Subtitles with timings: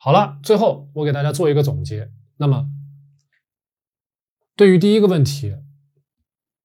[0.00, 2.10] 好了，最后我给大家做一个总结。
[2.36, 2.70] 那么，
[4.54, 5.56] 对于第一个问题，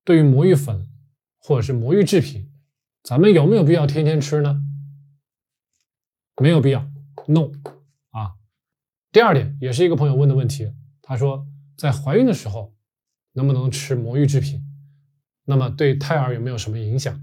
[0.04, 0.88] 对于魔芋粉
[1.40, 2.52] 或者是魔芋制品，
[3.02, 4.62] 咱们有没有必要天天吃呢？
[6.42, 6.88] 没有必要
[7.28, 7.52] ，no
[8.12, 8.36] 啊。
[9.12, 10.72] 第二点，也是一个朋友问的问题，
[11.02, 12.76] 他说在怀孕的时候
[13.32, 14.64] 能不能吃魔芋制品？
[15.46, 17.20] 那么对胎儿有没有什么影响？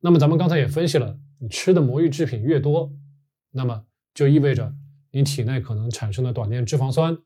[0.00, 2.92] 那么咱们刚才也分析了，你吃的魔芋制品越多，
[3.50, 4.74] 那么就意味着
[5.14, 7.16] 你体内可能产生的短链脂肪酸，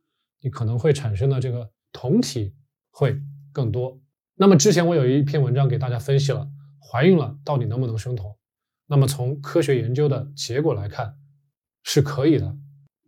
[0.42, 2.54] 你可能会产生的这个酮体
[2.90, 3.18] 会
[3.50, 3.98] 更多。
[4.34, 6.46] 那么之前我有一篇文章给大家分析了，
[6.78, 8.36] 怀孕了到底能不能生酮？
[8.88, 11.16] 那么从科学研究的结果来看，
[11.82, 12.54] 是可以的。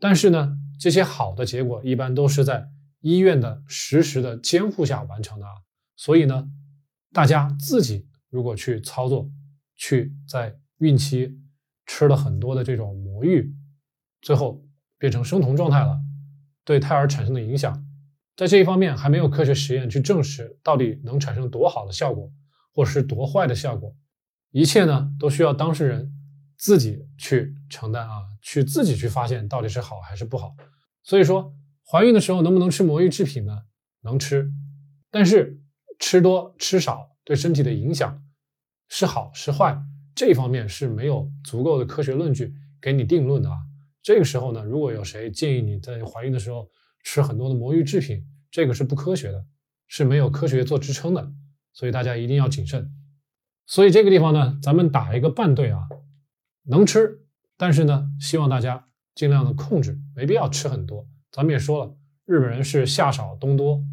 [0.00, 2.66] 但是呢，这些好的结果一般都是在
[3.00, 5.52] 医院的实时的监护下完成的啊。
[5.94, 6.48] 所以呢，
[7.12, 9.30] 大家自己如果去操作，
[9.76, 11.38] 去在孕期
[11.84, 13.54] 吃了很多的这种魔芋，
[14.22, 14.64] 最后
[15.00, 15.98] 变成生酮状态了，
[16.64, 17.84] 对胎儿产生的影响。
[18.36, 22.30] 在这一方面还没有科学实验去证实到底能产生多好的效果，
[22.72, 23.94] 或是多坏的效果，
[24.50, 26.12] 一切呢都需要当事人
[26.56, 30.54] 自己去承担啊，去自己去发现到底是好还是不好。
[31.02, 31.52] 所以说，
[31.90, 33.62] 怀孕的时候能不能吃魔芋制品呢？
[34.02, 34.50] 能吃，
[35.10, 35.60] 但是
[35.98, 38.22] 吃多吃少对身体的影响
[38.88, 39.78] 是好是坏，
[40.14, 43.56] 这一方面是没有足够的科学论据给你定论的啊。
[44.02, 46.68] 这个时候呢，如果有谁建议你在怀孕的时候，
[47.02, 49.44] 吃很多的魔芋制品，这个是不科学的，
[49.86, 51.32] 是没有科学做支撑的，
[51.72, 52.90] 所以大家一定要谨慎。
[53.66, 55.88] 所以这个地方呢，咱们打一个半对啊，
[56.64, 57.20] 能吃，
[57.56, 61.06] 但是呢，希望大家尽量的控制，没必要吃很多。
[61.30, 63.84] 咱们也说了，日本人是夏少冬多，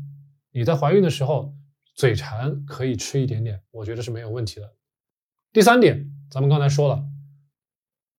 [0.52, 1.54] 你在怀孕的时候
[1.96, 4.74] 嘴馋可以吃一点点，我觉得是没有问题的。
[5.54, 7.06] 第三点，咱们刚才说了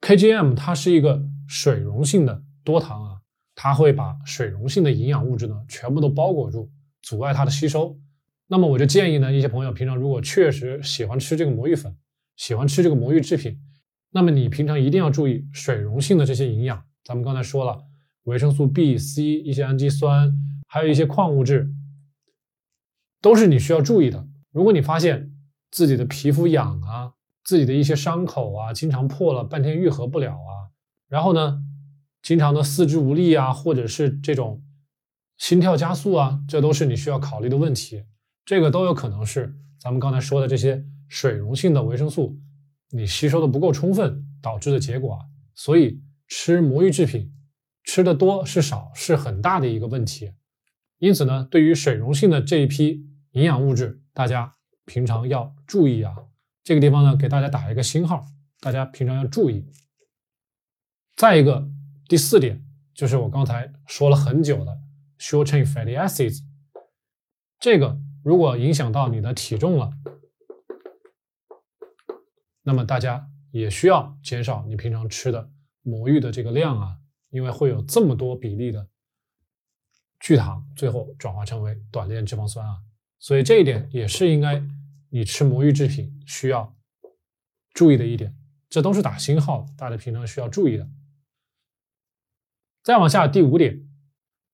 [0.00, 3.18] ，KGM 它是一个水溶性的多糖啊。
[3.60, 6.70] 它会把水溶性的营养物质呢全部都包裹住，
[7.02, 7.98] 阻碍它的吸收。
[8.46, 11.92] 那么我就建议呢，一些朋友平常如果确实喜欢吃这个魔芋粉，
[12.36, 13.58] 喜欢吃这个魔芋制品，
[14.12, 16.84] 那么你平常一定要注意水溶性的这些营养。
[17.02, 17.82] 咱们刚才说了，
[18.24, 20.32] 维生素 B、C、一些氨基酸，
[20.68, 21.68] 还有一些矿物质，
[23.20, 24.24] 都是你需要注意的。
[24.52, 25.32] 如果你发现
[25.72, 30.52] 自己的皮肤痒啊，自己的一些伤口啊，经常破了半天愈合不了啊，
[31.08, 31.64] 然后呢？
[32.20, 34.62] 经常的四肢无力啊，或者是这种
[35.38, 38.04] 心跳加速啊，这都是你需要考虑的问题。
[38.44, 42.36] 这个都有可能是咱们刚才说的这些水溶性的维生素
[42.90, 45.20] 你吸收的不够充分导致的结果啊。
[45.54, 47.32] 所以吃魔芋制品
[47.84, 50.32] 吃的多是少是很大的一个问题。
[50.98, 56.12] 因此呢，对于水溶性的这一批营养物质，大家平常要注意啊。
[56.64, 58.26] 这个地方呢，给大家打一个星号，
[58.60, 59.64] 大家平常要注意。
[61.18, 61.68] 再一个。
[62.08, 62.64] 第四点
[62.94, 64.80] 就是我刚才说了很久的
[65.18, 66.44] short chain fatty acids，
[67.58, 69.92] 这个如果影响到你的体重了，
[72.62, 75.50] 那么大家也需要减少你平常吃的
[75.82, 76.96] 魔芋的这个量啊，
[77.30, 78.88] 因为会有这么多比例的
[80.20, 82.78] 聚糖最后转化成为短链脂肪酸啊，
[83.18, 84.62] 所以这一点也是应该
[85.10, 86.74] 你吃魔芋制品需要
[87.74, 88.34] 注意的一点，
[88.70, 90.88] 这都是打星号，大家平常需要注意的。
[92.88, 93.78] 再往下，第五点，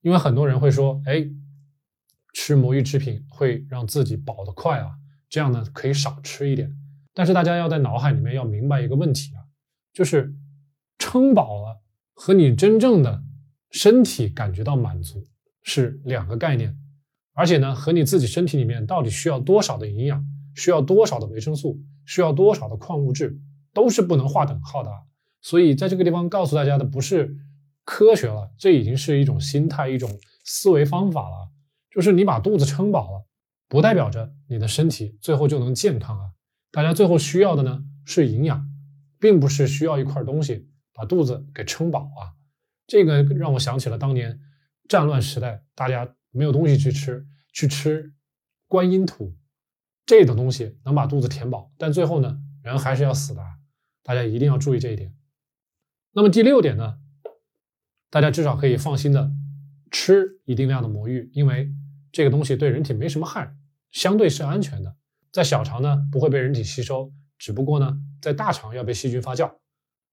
[0.00, 1.24] 因为很多人会说，哎，
[2.32, 4.90] 吃魔芋制品会让自己饱得快啊，
[5.28, 6.68] 这样呢可以少吃一点。
[7.12, 9.38] 但是大家要在脑海里面要明白一个问题啊，
[9.92, 10.34] 就是
[10.98, 11.80] 撑饱了
[12.12, 13.22] 和你真正的
[13.70, 15.24] 身体感觉到满足
[15.62, 16.76] 是两个概念，
[17.34, 23.38] 而且呢和你自己身体里面到底需要多少的营养，需要多少的维生素，需要多少的矿物质，
[23.72, 24.90] 都是不能划等号的。
[25.40, 27.36] 所以在这个地方告诉大家的不是。
[27.84, 31.50] 科学了，这已经是一种心态、一种思维方法了。
[31.90, 33.26] 就是你把肚子撑饱了，
[33.68, 36.32] 不代表着你的身体最后就能健康啊。
[36.72, 38.68] 大家最后需要的呢是营养，
[39.20, 42.34] 并不是需要一块东西把肚子给撑饱啊。
[42.86, 44.40] 这个让我想起了当年
[44.88, 48.12] 战乱时代，大家没有东西去吃，去吃
[48.66, 49.36] 观音土
[50.04, 53.42] 这种东西能把肚子填饱，但最后呢，人还是要死的。
[54.02, 55.14] 大家一定要注意这一点。
[56.12, 56.98] 那么第六点呢？
[58.14, 59.28] 大家至少可以放心的
[59.90, 61.68] 吃一定量的魔芋，因为
[62.12, 63.52] 这个东西对人体没什么害，
[63.90, 64.96] 相对是安全的。
[65.32, 69.52] 在小肠呢不会被人体吸收，只不过呢在大肠要被细菌发酵。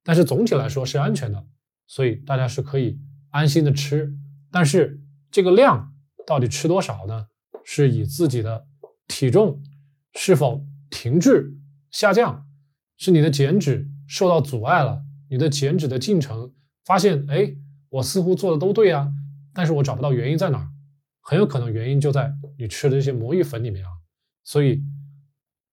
[0.03, 1.45] 但是总体来说是安全的，
[1.85, 2.99] 所以大家是可以
[3.29, 4.11] 安心的吃。
[4.49, 4.99] 但是
[5.29, 5.93] 这个量
[6.25, 7.27] 到底吃多少呢？
[7.63, 8.65] 是以自己的
[9.07, 9.61] 体重
[10.15, 11.55] 是否停滞
[11.91, 12.47] 下降，
[12.97, 16.51] 是你的减脂受到阻碍了，你的减脂的进程
[16.83, 17.53] 发现哎。
[17.91, 19.11] 我似乎做的都对啊，
[19.53, 20.67] 但是我找不到原因在哪儿，
[21.21, 23.91] 很有可能原因就在你吃的这些魔芋粉里面啊。
[24.43, 24.81] 所以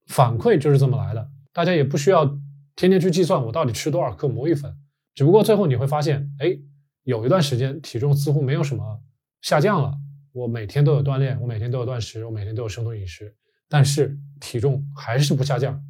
[0.08, 2.26] 反馈就是这么来的，大家也不需要
[2.74, 4.76] 天天去计算我到底吃多少克魔芋粉，
[5.14, 6.58] 只不过最后你会发现，哎，
[7.04, 9.00] 有一段时间体重似乎没有什么
[9.42, 9.94] 下降了，
[10.32, 13.34] 我每天都有锻炼，我每天都有断食，我每天都有生酮饮食，
[13.68, 15.80] 但是体重还是不下降，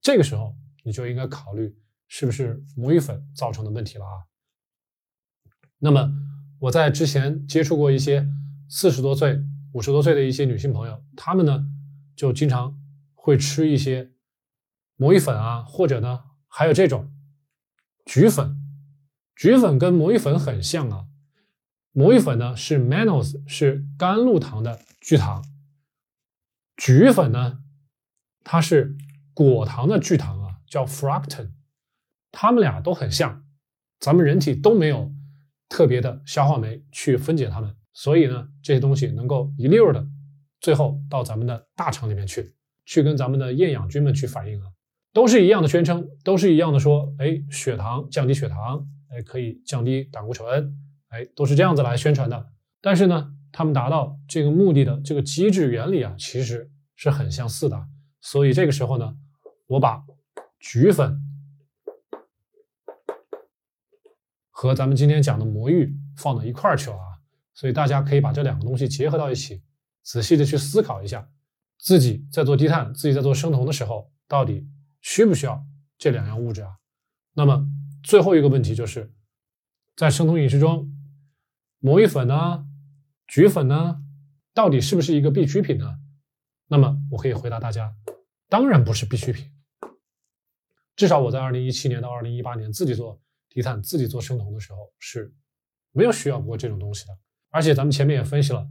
[0.00, 1.74] 这个时候你就应该考虑
[2.06, 4.12] 是不是魔芋粉造成的问题了啊。
[5.78, 6.12] 那么
[6.58, 8.28] 我在之前接触过一些
[8.68, 9.40] 四十多岁、
[9.72, 11.66] 五十多岁的一些女性朋友，她们呢
[12.16, 12.76] 就经常
[13.14, 14.10] 会吃一些
[14.96, 17.12] 魔芋粉啊，或者呢还有这种
[18.04, 18.56] 菊粉。
[19.36, 21.06] 菊粉跟魔芋粉很像啊，
[21.92, 25.42] 魔芋粉呢是 mannose，是甘露糖的聚糖；
[26.76, 27.60] 菊粉呢
[28.42, 28.96] 它是
[29.32, 31.52] 果糖的聚糖啊，叫 fructan。
[32.32, 33.44] 它们俩都很像，
[34.00, 35.12] 咱们人体都没有。
[35.68, 40.06] 特别的消化酶去分解它们，所以呢，这些东西能够一溜的，
[40.60, 42.54] 最后到咱们的大肠里面去，
[42.86, 44.66] 去跟咱们的厌氧菌们去反应啊，
[45.12, 50.74] 都是一样的宣称，都是一样的说，哎，血糖降低血糖，哎，可以降低胆固醇，
[51.08, 52.46] 哎，都是这样子来宣传的。
[52.80, 57.86] 但是呢，他们达到这个目的的这个机制原理啊，其实是很相似的。
[58.20, 59.14] 所以这个时候呢，
[59.66, 60.02] 我把
[60.58, 61.20] 菊粉。
[64.60, 67.14] 和咱们今天讲的魔芋放到一块儿去了啊，
[67.54, 69.62] 所以大家可以把这两个东西结合到一起，
[70.02, 71.30] 仔细的去思考一下，
[71.78, 74.68] 自己在做低碳、自己在做生酮的时候，到底
[75.00, 75.64] 需不需要
[75.96, 76.76] 这两样物质啊？
[77.34, 77.68] 那么
[78.02, 79.12] 最后一个问题就是，
[79.94, 80.92] 在生酮饮食中，
[81.78, 82.66] 魔芋粉呢、
[83.28, 84.02] 菊粉呢，
[84.52, 86.00] 到底是不是一个必需品呢？
[86.66, 87.94] 那么我可以回答大家，
[88.48, 89.52] 当然不是必需品。
[90.96, 93.22] 至少我在二零一七年到二零一八年自己做。
[93.48, 95.32] 低碳自己做生酮的时候是
[95.92, 97.18] 没有需要过这种东西的，
[97.50, 98.68] 而且咱们前面也分析了，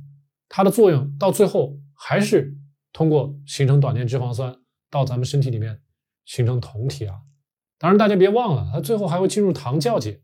[0.47, 2.55] 它的作用到最后还是
[2.93, 4.55] 通过形成短链脂肪酸
[4.89, 5.81] 到咱们身体里面
[6.25, 7.15] 形成酮体啊。
[7.79, 10.21] 当然大家别忘了，它最后还会进入糖酵解，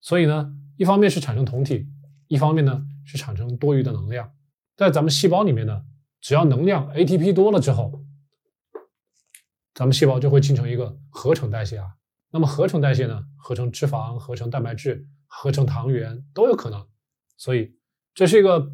[0.00, 1.88] 所以呢，一方面是产生酮体，
[2.28, 4.32] 一方面呢是产生多余的能量，
[4.76, 5.84] 在咱们细胞里面呢，
[6.20, 8.04] 只要能量 ATP 多了之后，
[9.74, 11.96] 咱们细胞就会进行一个合成代谢啊。
[12.34, 13.24] 那么合成代谢呢？
[13.36, 16.84] 合成脂肪、合成蛋白质、合成糖原都有可能，
[17.36, 17.78] 所以
[18.12, 18.72] 这是一个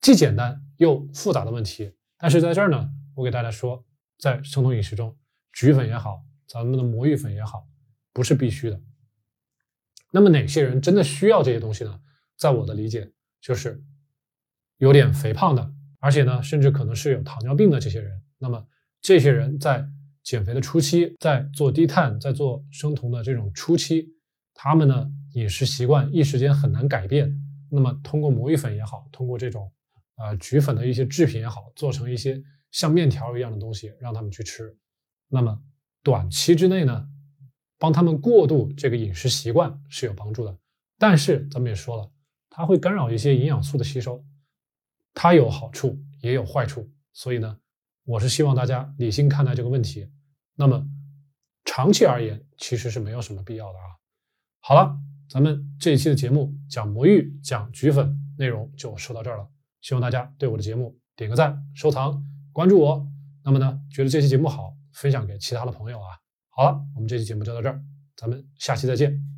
[0.00, 1.96] 既简单又复杂的问题。
[2.16, 3.84] 但是在这儿呢，我给大家说，
[4.18, 5.18] 在生酮饮食中，
[5.52, 7.66] 菊粉也好，咱们的魔芋粉也好，
[8.12, 8.80] 不是必须的。
[10.12, 12.00] 那么哪些人真的需要这些东西呢？
[12.36, 13.10] 在我的理解，
[13.40, 13.82] 就是
[14.76, 18.22] 有点肥胖的，而且呢，甚至可能是有糖尿病的这些人。
[18.38, 18.64] 那么
[19.00, 19.88] 这些人在
[20.24, 24.08] 减肥的初期，在做低碳、在做生酮的这种初期，
[24.54, 27.32] 他们呢饮食习惯一时间很难改变。
[27.70, 29.70] 那么通过魔芋粉也好，通过这种
[30.16, 34.74] 呃菊粉的一些制品也好，做成一些像面条一样的东西让他们去吃。
[35.28, 35.60] 那么
[36.02, 37.06] 短期之内呢，
[37.78, 40.58] 帮他们过渡这个饮食习惯是有帮助的。
[40.98, 42.10] 但是咱们也说了，
[42.48, 44.24] 它会干扰一些营养素的吸收，
[45.12, 46.90] 它有好处也有坏处。
[47.12, 47.58] 所以呢。
[48.04, 50.10] 我是希望大家理性看待这个问题。
[50.54, 50.86] 那么
[51.64, 53.84] 长期而言，其实是没有什么必要的啊。
[54.60, 54.94] 好了，
[55.28, 59.48] 咱们这一期的节目讲魔芋、讲菊粉，内容就说到这儿了。
[59.80, 63.06] 希望大家对我的节目点个赞、收藏、关注我。
[63.42, 66.08] 那么呢，觉得这期节目好，分享给其他的朋友啊。
[66.50, 67.82] 好了，我们这期节目就到这儿，
[68.16, 69.33] 咱们下期再见。